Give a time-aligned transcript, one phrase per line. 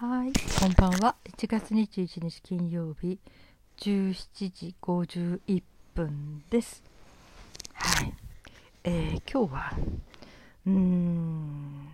[0.00, 1.16] はい、こんばんは。
[1.28, 3.18] 1月21日金曜日
[3.76, 5.62] 17時51
[5.94, 6.82] 分です。
[7.74, 8.14] はい。
[8.84, 9.72] えー今日は、
[10.66, 11.86] うーん、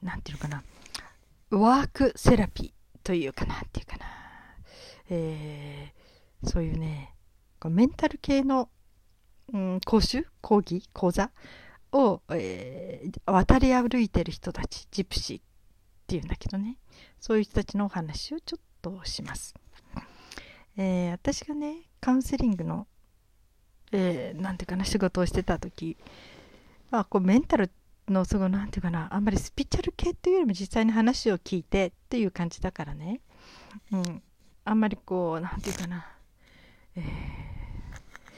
[0.00, 0.62] なんていうのかな、
[1.50, 4.06] ワークセラピーというかなっていうかな、
[5.10, 7.16] えーそういうね、
[7.64, 8.68] メンタル系の、
[9.52, 10.24] うん、講習？
[10.40, 10.88] 講義？
[10.92, 11.32] 講座？
[11.90, 15.42] を、えー渡り歩いてる人たち、ジプシーっ
[16.08, 16.78] っていうんだけどね。
[17.20, 19.54] そういう人たちのお話をちょっとします、
[20.76, 22.86] えー私がねカウンセリングの、
[23.92, 25.98] えーていうかな仕事をしてた時
[26.90, 27.70] まあこうメンタル
[28.08, 33.20] のすごいなんていうかなあんまりスピリチュアル系っていうよりも実際に話を聞いてっていう感じだからね、
[33.92, 34.22] うん、
[34.64, 36.06] あんまりこうなんていうかな、
[36.96, 37.04] えー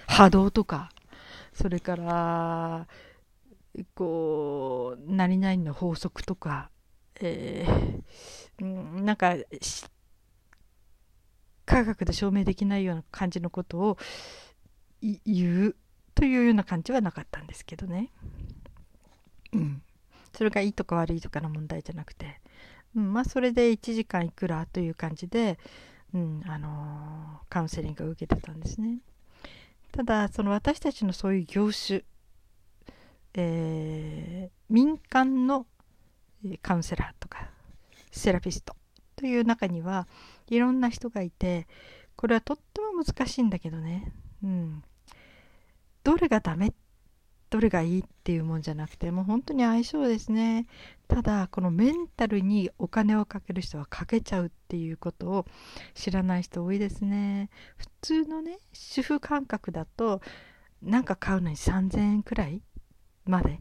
[0.09, 0.91] 波動とか
[1.53, 2.89] それから
[3.95, 6.69] こう何々の法則とか
[7.21, 8.01] えー
[9.03, 9.37] なんか
[11.65, 13.99] 科学で証明できないような感じのことを
[15.01, 15.77] 言う
[16.15, 18.11] というような感じはなかったんですけどね。
[19.53, 19.83] うん、
[20.35, 22.41] それがいいとか悪いとかの問題じゃなくて、
[22.95, 25.59] うん、まあそれで1時間いくらという感じで、
[26.13, 28.99] うんあのーカウンセリングを受けてたんですね。
[29.93, 32.03] ただその私たちのそういう業種、
[33.35, 35.67] えー民間の
[36.63, 37.49] カウンセラーとか
[38.11, 38.75] セラピスト
[39.17, 40.09] という中には
[40.49, 41.67] いろんな人がいて
[42.17, 44.83] これはとっても難しいんだけどね、うん、
[46.03, 46.73] どれがダメ？
[47.51, 50.67] どれがいいっていうもんじゃなくてもう本当に相性ですね。
[51.09, 55.47] ただこのメンタルにお金をかける人はかけちゃうっていうことを
[55.95, 57.51] 知らない人多いですね。
[57.77, 60.21] 普通のね主婦感覚だと
[60.81, 62.63] なんか買うのに3000円くらい？
[63.25, 63.59] まで。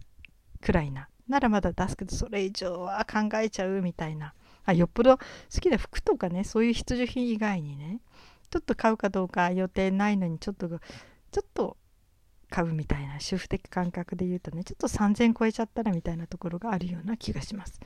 [0.62, 1.10] くらいな。
[1.30, 4.34] ならまだ出すけどそれ以上は考えちゃうみたいな。
[4.66, 5.24] あよっぽど好
[5.62, 8.02] きな服とかねそういう必需品以外にね
[8.52, 10.78] ちょっと買うかどうか予定ないのにちょっとちょ
[11.42, 11.78] っと
[12.50, 17.80] 買うみたいな主婦的感覚で言うとねちょっと3000超えちゃったらみたいなところがあるような気がします。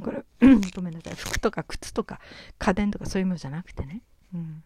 [0.00, 0.24] これ
[0.74, 1.14] ごめんなさい。
[1.14, 2.20] 服とか靴とか
[2.58, 4.62] 家電とかそういうものじゃなくてね、うん、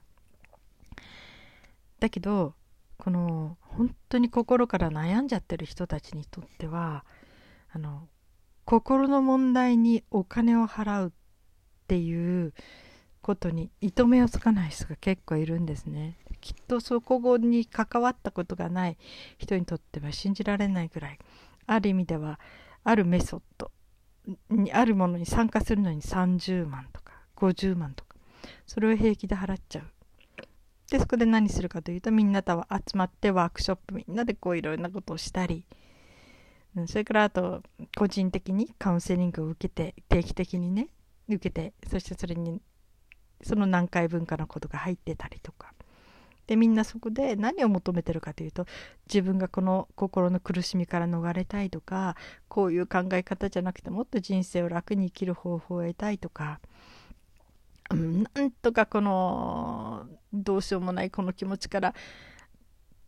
[1.99, 2.55] だけど
[2.99, 7.05] この本当に心から悩んじゃってる人たちにとっては
[7.75, 8.09] あの
[8.65, 11.11] 心の問題にお金を払うっ
[11.89, 12.55] ていう
[13.21, 16.17] ことに糸目をつかない人が結構いるんですね。
[16.41, 18.97] きっとそこに関わったことがない
[19.39, 21.19] 人にとっては信じられないぐらい。
[21.67, 22.39] ある意味では
[22.85, 23.73] あるメソッド
[24.51, 28.17] にあるものに参加するのに30万とか50万とか
[28.67, 29.85] それを平気で払っちゃう。
[30.91, 35.67] でそこで何するかというとみんなと集まってワークショップみんなでこういろいろなことをしたり
[36.87, 37.63] それからあと
[37.97, 40.89] 個人的にカウンセリングを受けて定期的にね
[41.29, 42.61] 受けてそしてそれに
[43.43, 45.73] その何回分かのことが入ってたりとか。
[46.47, 48.67] でみんなそこで何を求めてるかというと
[49.07, 52.17] 自分がこの心の苦しみから逃れたいとか
[52.49, 56.61] こういう考え方じゃなくてもっと人生を楽に生きる方法を得たいとか、
[57.91, 61.95] なんとかこのどうしようもないこの気持ちから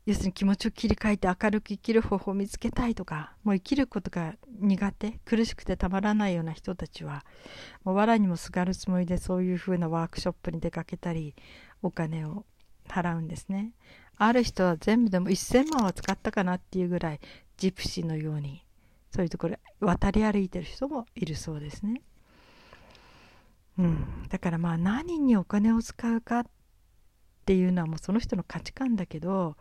[0.06, 7.25] 要するに気持ちを切り替えて明るく生きる方法を見つけたいとかもう生きることが苦手苦しくてたまらないような人たちは
[7.83, 11.34] もう藁にもすがるつもりでそういうふうなワークショップに出かけたり
[11.83, 12.44] お金を
[12.89, 13.72] 払うんですね。
[14.17, 17.21] ある人は全部でも1000万は使ったかなっていうぐらい
[17.56, 18.65] ジプシーのように
[19.11, 22.00] そういうところ渡り歩いてる人もいるそうですね。
[23.77, 24.28] うん。
[24.28, 26.47] だからまあ何にお金を使うかっ
[27.44, 29.56] ていうのはもうその人の価値観だけど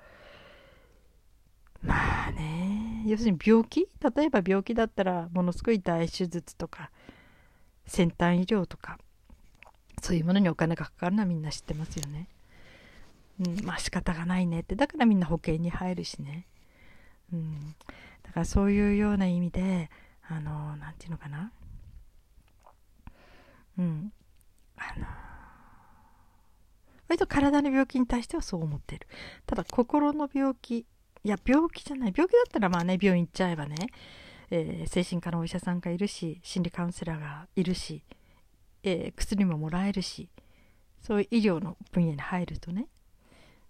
[1.86, 3.04] まあね。
[3.06, 6.90] 要するに病気例えば病気だったらものすごい大手術とか
[7.86, 8.98] 先端医療とか
[10.02, 12.28] そういうものにお金がかかるのはみんな知ってますよね。
[13.40, 14.76] うん、まあ仕方がないねって。
[14.76, 16.48] だからみんな保険に入るしね。
[17.32, 17.76] うん、
[18.24, 19.90] だからそういうような意味で
[20.28, 21.52] あのなんていうのかな。
[23.78, 24.12] うん。
[24.78, 25.06] あの
[27.08, 29.08] 割と体の病気に対してはそう思ってる。
[29.46, 30.86] ただ心の病気
[31.26, 32.14] いや病気じゃない。
[32.16, 33.76] 病気だったらまあね病院行っちゃえばね、
[34.52, 38.04] えー精神科のお医者さんがいるし心理カウンセラーがいるし、
[38.84, 40.30] えー薬ももらえるし
[41.02, 42.90] そういう医療の分野に入るとね。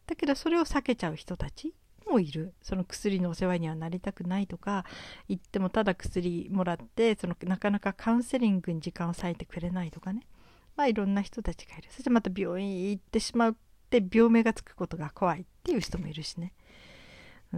[0.05, 1.73] だけどそれを避けちゃう人たち
[2.05, 2.53] もいる。
[2.61, 4.83] その薬のお世話にはなりたくないとか
[5.29, 10.27] 言ってもただ薬もらってそのなかなかカウンセリングに時間を割いてくれないとかね。
[10.75, 11.87] まあいろんな人たちがいる。
[11.89, 13.55] そしてまた病院行ってしまっ
[13.89, 16.51] て病名がつくことが怖いっていう人もいるしね。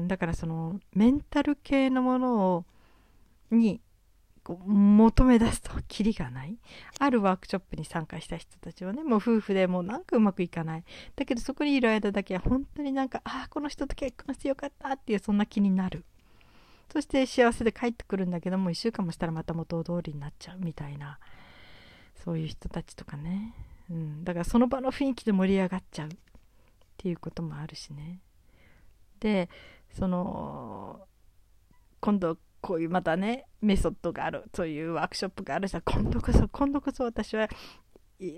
[0.05, 2.65] だからそのメンタル系のものを
[3.49, 3.81] に
[4.65, 6.57] 求め出すとキリがない。
[6.99, 10.83] あるワークショップに参加した人たちはねもう夫婦でもうなんかうまくいかない。
[11.15, 16.05] だけどそこにいる間だけは本当になんかああこの人と結婚してよかったっていうそんな気になる。
[16.91, 21.19] そして幸せで帰ってくるんだけども1週間もしたらまた元通りになっちゃうみたいな。
[22.23, 23.53] そういう人たちとかね、
[23.89, 26.11] うん、だからその場の雰囲気で盛り上がっちゃうっ
[26.97, 28.19] ていうこともあるしね。
[29.19, 29.49] で
[29.97, 30.99] その
[31.99, 37.47] 今度こういうまたねメソッドがあるそういうワークショップがあるさ今度こそ今度こそ私は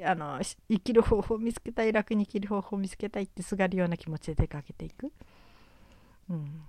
[0.05, 0.39] あの
[0.69, 5.11] 生きる方法を見つけたい楽に生きる方法を見つけたいってすがるような気持ちで出かけていく。
[6.29, 6.61] うん、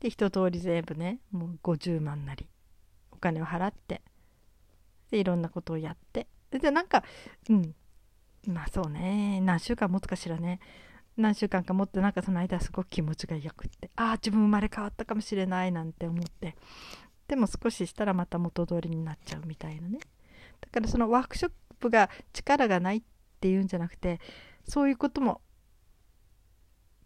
[0.00, 2.48] で一通り全部ねもう50万なり
[3.10, 4.00] お金を払って
[5.10, 6.26] でいろんなことをやって。
[6.50, 7.04] でなんか
[7.48, 7.74] うん。
[8.46, 9.40] まあそうね。
[9.40, 10.58] 何週間持つかしらね。
[11.16, 16.56] 何週間か持ってなんかその間すごく気持ちがよくってああ自分生まれ変わったかもしれないなんて思って。
[17.28, 19.98] でも少ししたらまた元通りになっちゃうみたいなね。
[20.60, 23.02] だからそのワークショップが力がないっ
[23.40, 24.20] ていうんじゃなくて
[24.68, 25.40] そういうことも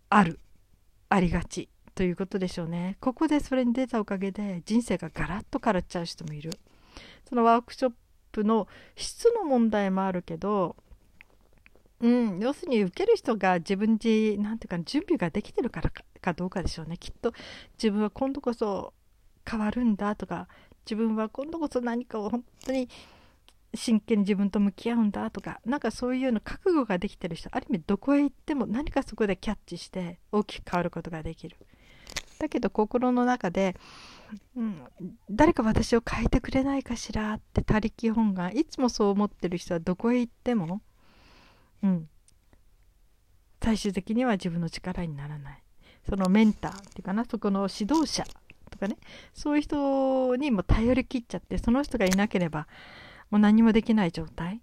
[0.08, 0.40] ある。
[1.08, 2.96] ありがちということでしょうね。
[3.00, 6.50] ここでそれに出たおかげで人生がガラッと変わっちゃう人もいる。
[7.28, 7.92] そのワークショッ
[8.32, 8.66] プの
[8.96, 10.76] 質の問題もあるけど
[12.00, 15.90] うん、要するに受ける人が自分自なんていうか準備ができてるから
[16.20, 16.98] かどうかでしょうね。
[16.98, 17.32] きっと
[17.78, 18.92] 自分は今度こそ
[19.48, 20.48] 変わるんだとか
[20.84, 22.88] 自分は今度こそ何かを本当に
[23.74, 31.56] 真剣に自分と向き合うんだとかなんかそういうような覚悟ができてる人ある意味どこへ行っても何かそこでキャッチして大きく変わることができる。
[32.38, 33.76] だけど心の中で、
[34.56, 34.82] うん、
[35.30, 40.82] 誰か私を変えてくれないかしらって他力本願いつもそう思ってる人はどこへ行っても
[41.82, 42.08] うん、
[43.62, 45.62] 最終的には自分の力にならない。
[46.08, 47.24] そのメンターっていうかな。
[47.24, 48.24] そこの指導者
[48.70, 48.96] とかね。
[49.34, 52.68] そういう人にも頼りきっちゃってその人がいなければ
[53.30, 54.60] もう何もできない状態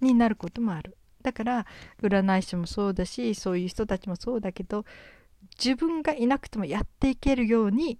[0.00, 0.96] になることもある。
[1.22, 1.66] だから
[2.02, 4.84] 占い師もそうだしそういう人たちもそうだけど
[5.62, 7.98] 自分がいなくてもやっていけるように、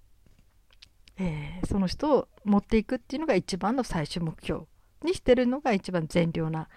[1.18, 4.64] えー、その人を持っていくっていうのが一番の最終目標
[5.04, 6.68] にしてるのが一番善良な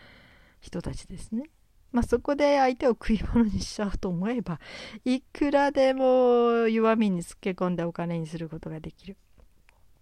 [0.62, 1.50] 人たちですね。
[1.96, 4.60] まあ、そこで相手を食い物にしちゃうと思えば
[5.06, 9.16] いくらでも弱みにつけ込んでお金にすることができる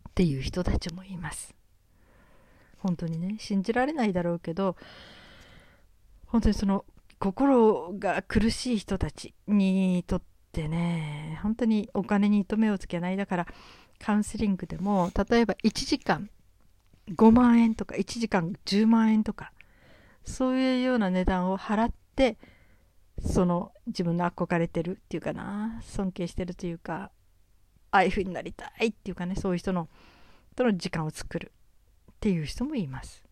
[0.10, 1.54] っていう人たちもいます。
[2.80, 4.76] 本当にね信じられないだろうけど
[6.26, 6.84] 本当にその
[7.20, 13.48] 心が苦しい人たちにとってね本当にお金に糸目をつけないだから
[14.00, 16.32] カウンセリングでも例えば1時間
[17.12, 19.52] 5万円とか1時間10万円とか
[20.24, 22.38] そういうような値段を払って
[23.22, 27.12] その自分の憧れてるっていうかな尊敬してるというか
[27.92, 29.88] ああいう風になりたいっていうかねそういう人の
[30.56, 31.52] との時間を作る
[32.12, 33.24] っていう人もいます。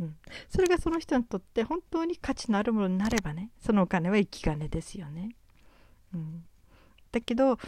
[0.00, 0.16] うん、
[0.48, 5.34] それがその人にとって本当に価値のあるものになればねそのお金は生き金ですよね。
[6.14, 6.44] うん、
[7.10, 7.58] だけど、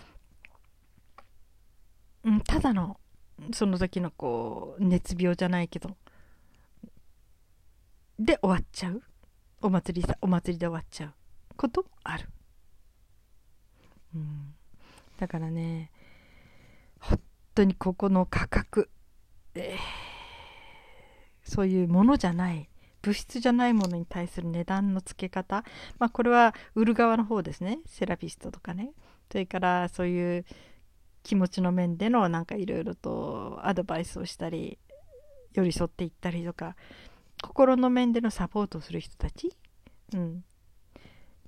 [2.24, 3.00] うん、ただの
[3.52, 5.96] その時のこう熱病じゃないけど
[8.20, 9.02] で終わっちゃう？
[9.62, 11.12] お祭りさお祭りで終わっちゃう？
[11.56, 12.28] こともある、
[14.14, 14.54] うん、
[15.18, 15.90] だからね
[17.00, 17.18] 本
[17.54, 18.90] 当にここの価格、
[19.54, 22.68] えー、そういうものじゃない
[23.00, 25.64] 物質じゃないものに対する値段の付け方
[25.98, 27.78] まあこれは売る側の方ですね。
[27.86, 28.92] セラピストとかね。
[29.32, 30.44] それからそういう
[31.22, 34.78] 気持ちの面でのなんかいろいろとアドバイスをしたり
[35.54, 36.76] 寄り添っていったりとか
[37.42, 39.50] 心の面でのサポートをする人たち、
[40.14, 40.44] うん、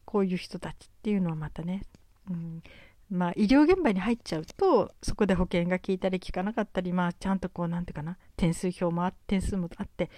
[0.04, 1.82] こういう人たちっていうのはまたね、
[2.30, 2.62] うん、
[3.10, 8.16] まあ医療現場に入っちゃうとそこで保険が効いたり効かなかったりまあちゃんとこうなんていうかな。
[8.36, 10.10] 点数表もあ点数もあって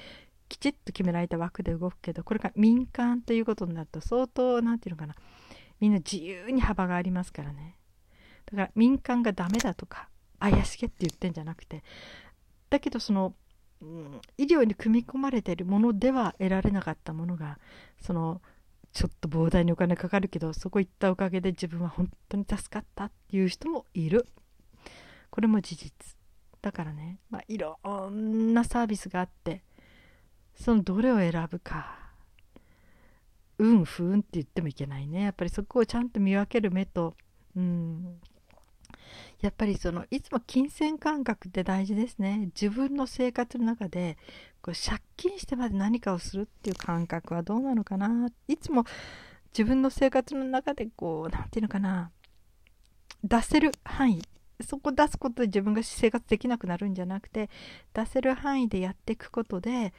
[0.48, 5.14] きちっと決められた枠で動くけどこれが民間ということになると相当何て言うのかな。
[5.80, 7.76] みんな自由に幅がありますからね。
[8.46, 11.82] だから民間がダメだとか怪しげって言ってんじゃなくて
[12.68, 13.34] だけどその
[13.82, 17.58] うん、医療に組み込まれているものでは得られなかったものが
[18.00, 18.40] その
[18.92, 24.26] ちょっと膨大にお金かかるけどそこ行ったおかげで自分は本当に助かったっていう人もいる。
[25.30, 25.92] これも事実。
[26.62, 27.78] だからね、まあ、いろ
[28.08, 29.64] んなサービスがあって
[30.54, 31.98] そのどれを選ぶか。
[33.58, 35.22] 運不運って言ってもいけないね。
[35.22, 37.16] やっぱりそこをちゃんと見分ける目と
[37.56, 38.20] うん。
[39.40, 42.50] やっぱりそのいつも金銭感覚って大事ですね。
[42.60, 44.16] 自分の生活の中で
[44.62, 48.28] こう借金してまで何かをするっていう感覚はどうなのかな。
[48.48, 48.84] いつも
[49.52, 52.10] 自分の生活の中でこう何て言うのかな。
[53.22, 54.22] 出せる範囲。
[54.66, 57.50] そこ出すことで自分が生活できなくなるんじゃなくて
[57.92, 59.92] 出せる範囲でやっていくことで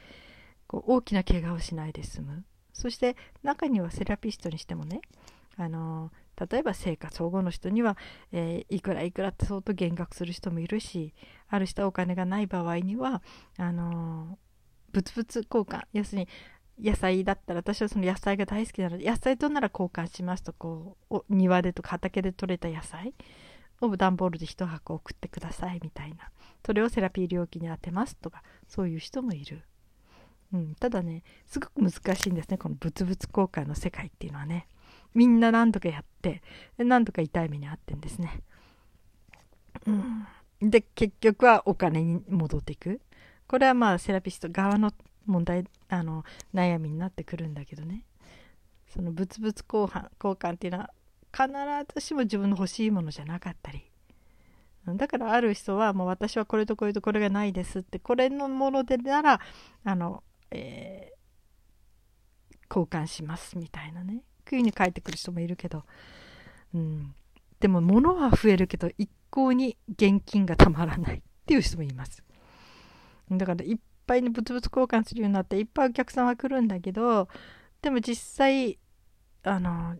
[0.66, 2.44] こう大きな怪我をしないで済む。
[2.72, 5.00] そして中にはセラピストにしてもね
[5.56, 7.96] あの例えば生活保護の人には、
[8.32, 11.14] えー、いくらいくらって相当減額する人もいるし
[11.48, 13.22] ある人はお金がない場合には
[13.56, 14.38] あの
[14.92, 16.28] 物々交換要するに
[16.82, 23.14] 野菜だったら私はその野菜が大好きなので野菜となら交換しますとこう庭でとか畑で採れた野菜
[23.80, 26.30] を段ボールで1箱送ってくださいみたいな
[26.64, 29.62] それをセラピー料金に当てますとかそういう人もいる。
[30.52, 34.68] うん、ただねすごく難しいんですねこの物々交換の世界っていうのはね
[35.16, 36.42] みんな何とかやって
[36.76, 38.42] 何とか痛い目に遭ってんですね、
[39.86, 39.90] う
[40.66, 43.00] ん、で結局はお金に戻っていく。
[43.48, 44.92] これはまあセラピスト側の
[45.24, 48.04] 問題あの悩みになってくるんだけどね。
[48.88, 50.90] その物々交換交換っていうのは
[51.32, 51.48] 必
[51.94, 53.90] ずしも自分の欲しいものじゃなかったり。
[54.86, 59.40] だからある人はもう私はこれとこれとこれがないですってこれのものでなら
[59.84, 64.22] あのえー、交換しますみたいなね。
[64.48, 65.84] 急に帰ってくる人もいるけど、
[66.74, 67.14] うん、
[67.60, 72.22] でも物は増えるけど一向に現金がたまらないっていう人もいます。
[73.30, 77.28] だからいっぱいに物々交換するようになっていっぱいお客さんは来るんだけど
[77.82, 78.78] でも実際
[79.42, 79.96] あの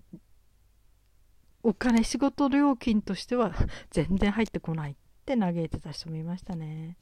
[1.63, 3.53] お金仕事料金としては
[3.91, 6.97] 全然入ってこないって嘆いてた人もいましたね。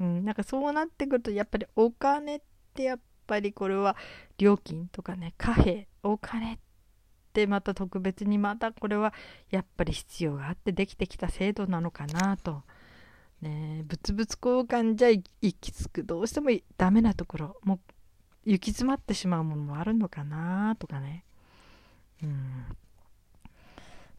[0.00, 2.40] うん、なんかそうなってくるとやっぱりお金っ
[2.74, 3.96] てやっぱりこれは
[4.38, 6.58] 料金とかね貨幣お金っ
[7.32, 9.12] てまた特別にまたこれは
[9.50, 12.62] やっぱり必要があってできてきた制度なのかなと。
[13.40, 15.22] ね、物々交換じゃ行
[15.60, 17.78] き着くどうしてもダメなところもう
[18.44, 21.24] 行き詰まってしまうものもあるのかなとかね
[22.20, 22.64] うん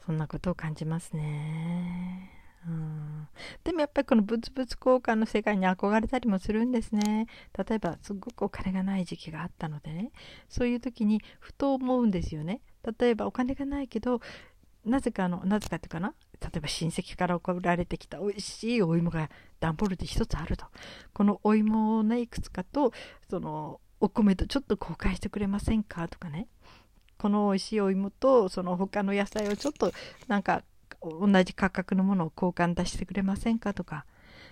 [0.06, 2.39] そんなことを感じますね。
[2.68, 3.28] うん、
[3.64, 7.28] でもやっぱりこの物々交換の世界に憧れたりもするんですね。
[7.58, 10.12] 例えばすごくお金がない時期があったのでね。
[10.50, 12.62] そういう時にふと思うんですよね。
[13.00, 14.20] 例えばお金がないけど
[14.86, 16.14] なぜかあのなぜかっていうかな。
[16.42, 20.66] 例えば親戚から送られてきた美味しいお芋が段ボールで一つあると。
[21.14, 22.92] このお芋をねいくつかと
[23.30, 26.48] そのお米とちょっと交換してくれませんかとかね。
[27.18, 29.92] この美味しいお芋とその他の野菜をちょっと
[30.28, 30.64] なんか
[31.02, 33.74] 同じ価格のものを交換出してくれませんか？
[33.74, 34.06] とか。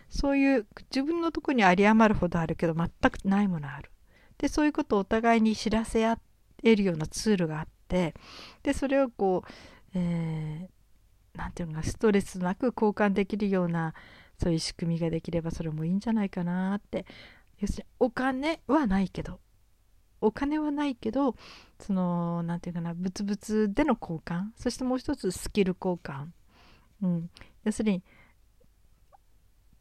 [0.10, 3.92] そういう自分のとこに有り余るほどあるけど全くないものある。
[4.38, 6.18] でそういうことをお互いに知らせ合
[6.64, 8.14] えるようなツールがあって。
[8.64, 13.94] でそれをこう何、えー、て言うのかストレスなく交換できるような
[14.42, 17.06] そういう仕組みができればそれもいいんじゃないかなって。
[17.60, 19.40] 要するにお金はないけど。
[20.20, 21.36] お金はないけど
[21.80, 24.46] その何て言うかな物々での交換。
[24.56, 26.30] そしてもう一つスキル交換。
[27.02, 27.30] うん、
[27.64, 28.04] 要するに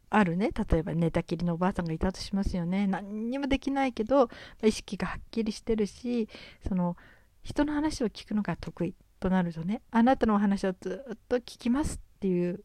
[0.09, 0.51] あるね。
[0.51, 2.87] 例えば寝たきりのおばあさんがいたとしますよね。
[2.87, 4.29] 何にもできないけど
[4.63, 6.29] 意識がはっきりしてるし
[6.67, 6.95] その
[7.43, 12.63] 人の話を聞くのが得意となるとねあなたのお話をずっと聞きますっていう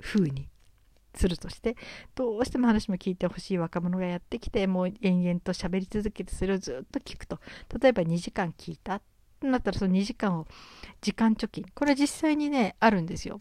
[0.00, 0.48] 風に
[1.14, 1.76] するとして
[2.14, 7.40] どうしても話も聞いてほしい若者がやってきてもう延々と喋り続けてそれをずっと聞くと。
[7.80, 9.00] 例えば2時間聞いた。
[9.42, 10.46] なったらその2時間を
[11.00, 11.64] 時間貯金。
[11.74, 13.40] これ実際にねあるんですよ。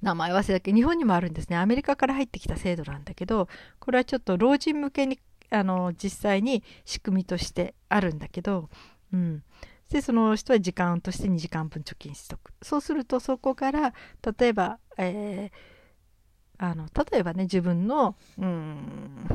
[0.00, 1.56] 名前忘れたけど日本にもあるんですね。
[1.56, 5.18] アメリカから入ってきた制度なんだけどこれはちょっと老人向けに
[5.50, 8.68] あの実際に仕組みとしてあるんだけど、
[9.12, 9.42] うん、
[9.90, 12.52] でその人は時間として2時間分貯金しとく。
[12.62, 13.92] そうするとそこから
[14.38, 19.26] 例えば、えー、あの例えばね自分のうん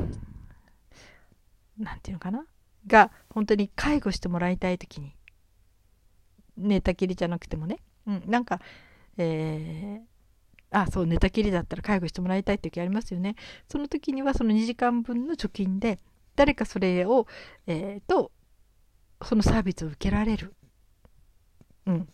[1.78, 2.46] 何て言うのかな？
[2.86, 5.16] が本当に介護してもらいたい時に
[6.56, 8.60] 寝たきりじゃなくてもね、うん、なんか、
[9.16, 13.36] えー、あそう寝たきりだったら介護してもらいたいって時ありますよね。
[13.68, 15.98] その時にはその2時間分の貯金で
[16.36, 17.26] 誰かそれを、
[17.66, 18.32] えー、と
[19.22, 20.54] そのサービスを受けられる、
[21.86, 22.08] うん、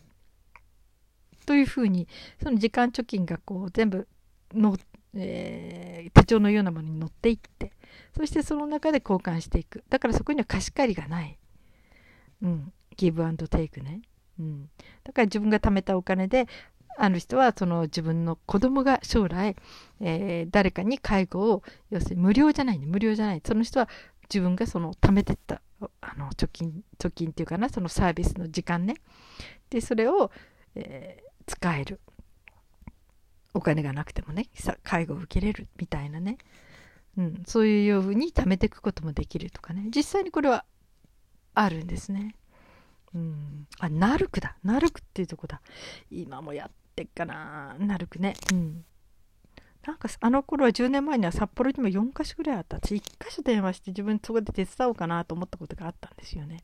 [1.47, 2.07] というふうに
[2.43, 4.07] その時間貯金がこう全部
[4.55, 4.77] の、
[5.15, 7.73] えー、手帳のようなものに載っていって
[8.17, 9.85] そしてその中で交換していく。
[9.89, 11.39] だからそこには貸し借りがない、
[12.43, 14.03] うん、ギブアンドテイクね。
[14.41, 14.71] うん、
[15.05, 16.49] だから自分が貯めたお金で
[16.97, 19.55] ある人はその自分の子供が将来、
[20.01, 22.87] えー、誰かに介護を要するに無料じゃないね。
[22.87, 23.43] 無料じゃない。
[23.45, 23.89] その人は
[24.23, 25.61] 自分がその貯めてった
[26.01, 28.95] あの貯金貯金っていうかなそのサービスの時間ね。
[29.71, 30.31] でそれを、
[30.75, 32.01] えー、使える。
[33.53, 34.47] お金がなくてもね
[34.85, 36.39] 介護を受けれるみたいなね、
[37.19, 39.89] うん、そういうふうに貯めていくこともできるとかね。
[39.95, 40.65] 実際にこれは
[41.55, 42.37] あるんですね。
[43.15, 44.57] うん、あナルクだ。
[44.63, 45.61] ナルクっていうとこだ。
[46.11, 47.77] 今もやってっかな。
[47.79, 48.35] なるくね。
[48.53, 48.85] うん。
[49.87, 52.77] なんかあの頃は10年前には札幌にも4か所ぐらいあった。
[52.77, 56.59] 私1か所電話して自分そこで手伝おうかなと思ったことがあったんですよね。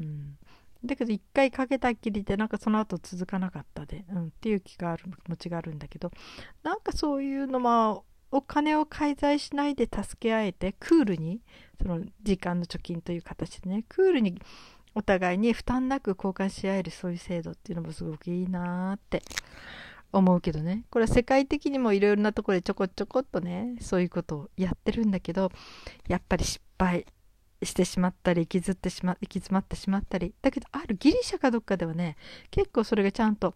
[0.00, 0.36] うん、
[0.84, 6.10] だけど1回かけたっきりでなんかその後続かなかったで、うん、っていう気がある気持ちがあるんだけど。
[6.62, 8.02] なんかそういうのまあ
[8.32, 11.40] お金を介在しないで助け合えてクールに
[11.80, 14.40] その時間の貯金という形でねクールに
[14.94, 19.22] お互いに負担なく交換し合えるそういう制度っていうのもすごくいいなって
[20.12, 20.84] 思うけどね。
[20.90, 25.50] これは世界的にもいろいろなところでちょこちょこっとねそういうことをやってるんだけど
[26.08, 27.06] やっぱり失敗
[27.62, 30.34] してしまったり行きずってしま行き詰まってしまったり。
[30.42, 32.16] だけどあるギリシャかどっかではね
[32.50, 33.54] 結構それがちゃんと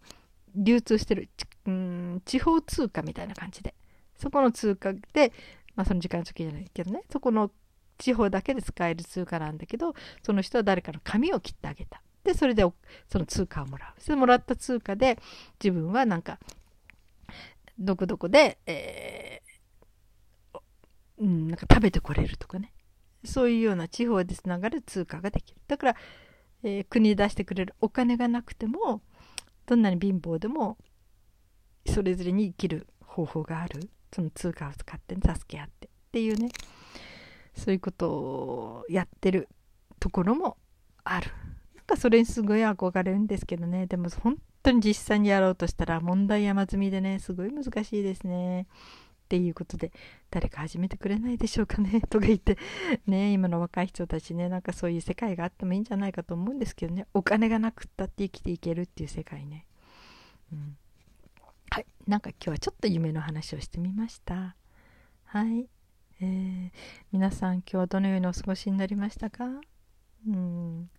[0.55, 1.29] 流通してる
[1.65, 3.73] うん地方通貨みたいな感じで。
[4.17, 5.31] そこの通貨で
[5.75, 7.51] まあその時間貯金じゃないけどねそこの
[7.97, 12.01] 地方だけで使える通貨なんだけどその人は誰かの紙を切ってあげた。
[12.23, 12.65] でそれで
[13.09, 14.01] その通貨をもらう。
[14.01, 15.17] それもらった通貨で
[15.63, 16.39] 自分はなんか
[17.79, 20.59] どこどこで、えー、
[21.19, 22.73] うん、なんか食べてこれるとかね。
[23.23, 25.61] そういうような地方でつながる通貨ができる。
[25.67, 25.95] だから、
[26.63, 27.75] えー、国に出してくれる。
[27.81, 29.01] お金がなくても
[29.65, 30.77] どんなに貧乏でも
[31.85, 33.89] それぞれに生きる方法がある。
[34.13, 36.49] その通貨を使って、助け合ってっていうね。
[37.57, 39.49] そういうことをやってる
[39.99, 40.57] ところも
[41.03, 41.31] ある。
[41.75, 43.87] なんかそれにすごい憧れるんですけどね。
[43.87, 48.67] でも本当に実際にやろうとしたら問題山積みでね、すごい難しいですね。
[49.27, 49.91] っていうことで、
[50.31, 52.01] 誰か始めてくれないでしょうかね？
[52.09, 52.57] とか言って、
[53.07, 59.67] ね、今の若い人たちね、なんかそういう世界があってもいいんじゃないかと思うんですけどね、お金がなくったって生きていけるっていう世界ね。
[60.53, 60.77] うん。
[61.69, 61.85] はい。
[62.07, 64.55] なんか今日はちょっと夢の話をしてみました。
[65.25, 65.67] はい。
[66.19, 66.71] えー、
[67.11, 69.45] 皆さん今日はどのようにお過ごしになりましたか？
[70.27, 70.89] うん。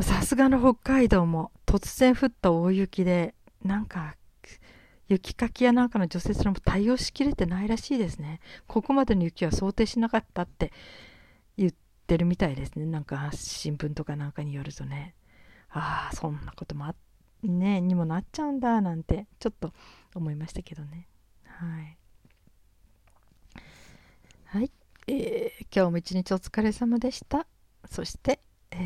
[0.00, 3.34] さすがの北海道も突然降った大雪で
[3.64, 4.16] なんか
[5.08, 8.40] 雪かきやなんかの除雪の対応しきれてないらしいですね。
[8.66, 10.72] ここまでの雪は想定しなかったって
[11.56, 11.72] 言っ
[12.06, 12.84] てるみたいですね。
[12.84, 15.14] なんか新聞とかなんかによるとね。
[15.70, 16.94] ああそんなこともあ
[17.44, 19.72] ねにもなっちゃうんだなんてちょっと
[20.14, 21.06] 思いましたけどね。
[21.44, 21.96] はい。
[24.48, 24.70] はい、
[25.08, 27.46] えー、今日も一日お疲れ様でした。
[27.90, 28.38] そして、
[28.70, 28.78] えー、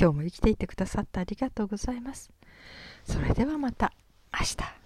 [0.00, 2.30] 今日も生きていてくださってありがとうございます。
[3.04, 3.92] それではまた
[4.32, 4.85] 明日。